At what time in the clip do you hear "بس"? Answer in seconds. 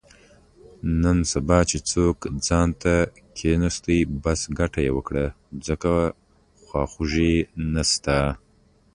4.23-4.41